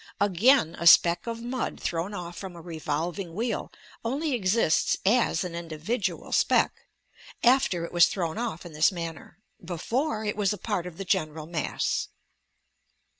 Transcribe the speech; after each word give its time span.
Again, 0.19 0.75
a 0.79 0.87
speck 0.87 1.27
of 1.27 1.43
mud 1.43 1.79
thrown 1.79 2.15
off 2.15 2.35
from 2.35 2.55
a 2.55 2.59
revolving 2.61 3.35
wheel 3.35 3.71
only 4.03 4.33
exists 4.33 4.97
as 5.05 5.43
an 5.43 5.53
individual 5.53 6.31
speck, 6.31 6.73
after 7.43 7.85
it 7.85 7.91
was 7.91 8.07
thrown 8.07 8.39
off 8.39 8.65
in 8.65 8.73
this 8.73 8.91
manner; 8.91 9.37
before, 9.63 10.25
it 10.25 10.35
waa 10.35 10.45
a 10.53 10.57
part 10.57 10.87
of 10.87 10.97
the 10.97 11.05
general 11.05 11.45
mass. 11.45 12.07